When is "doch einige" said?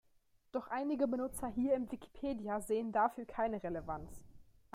0.51-1.07